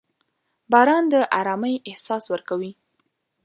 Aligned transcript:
•باران 0.71 1.03
د 1.13 1.15
ارامۍ 1.39 1.75
احساس 1.89 2.23
ورکوي. 2.33 2.71